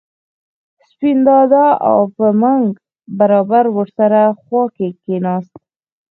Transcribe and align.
سپین 0.89 1.17
دادا 1.27 1.65
او 1.89 1.99
په 2.15 2.27
منګ 2.41 2.67
برابر 3.19 3.65
ور 3.75 3.89
سره 3.97 4.21
خوا 4.41 4.63
کې 4.75 4.87
کېناست. 5.03 5.55